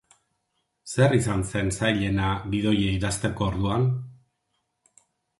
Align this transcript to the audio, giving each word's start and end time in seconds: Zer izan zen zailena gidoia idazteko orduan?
Zer 0.91 1.11
izan 1.17 1.43
zen 1.49 1.67
zailena 1.81 2.29
gidoia 2.53 2.87
idazteko 2.93 3.45
orduan? 3.49 3.85